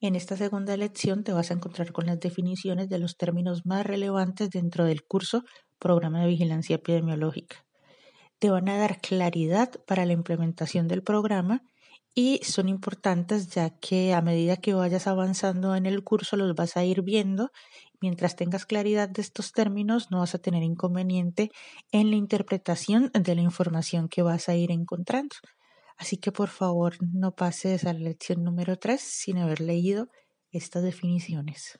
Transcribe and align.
En 0.00 0.14
esta 0.14 0.36
segunda 0.36 0.76
lección 0.76 1.24
te 1.24 1.32
vas 1.32 1.50
a 1.50 1.54
encontrar 1.54 1.92
con 1.92 2.06
las 2.06 2.20
definiciones 2.20 2.88
de 2.88 2.98
los 2.98 3.16
términos 3.16 3.66
más 3.66 3.84
relevantes 3.84 4.50
dentro 4.50 4.84
del 4.84 5.04
curso 5.04 5.42
Programa 5.78 6.20
de 6.22 6.28
Vigilancia 6.28 6.76
Epidemiológica. 6.76 7.64
Te 8.38 8.50
van 8.50 8.68
a 8.68 8.78
dar 8.78 9.00
claridad 9.00 9.70
para 9.86 10.06
la 10.06 10.12
implementación 10.12 10.88
del 10.88 11.02
programa 11.02 11.62
y 12.14 12.40
son 12.44 12.68
importantes 12.68 13.48
ya 13.48 13.70
que 13.78 14.14
a 14.14 14.22
medida 14.22 14.56
que 14.56 14.74
vayas 14.74 15.06
avanzando 15.06 15.76
en 15.76 15.86
el 15.86 16.04
curso 16.04 16.36
los 16.36 16.54
vas 16.54 16.76
a 16.76 16.84
ir 16.84 17.02
viendo. 17.02 17.50
Mientras 18.00 18.36
tengas 18.36 18.66
claridad 18.66 19.08
de 19.08 19.22
estos 19.22 19.52
términos 19.52 20.10
no 20.10 20.20
vas 20.20 20.34
a 20.34 20.38
tener 20.38 20.62
inconveniente 20.62 21.50
en 21.92 22.10
la 22.10 22.16
interpretación 22.16 23.10
de 23.14 23.34
la 23.34 23.42
información 23.42 24.08
que 24.08 24.22
vas 24.22 24.48
a 24.48 24.56
ir 24.56 24.70
encontrando. 24.72 25.36
Así 25.96 26.18
que 26.18 26.32
por 26.32 26.48
favor 26.48 26.94
no 27.00 27.34
pases 27.34 27.84
a 27.84 27.92
la 27.92 28.00
lección 28.00 28.44
número 28.44 28.78
3 28.78 29.00
sin 29.00 29.38
haber 29.38 29.60
leído 29.60 30.08
estas 30.50 30.82
definiciones. 30.82 31.78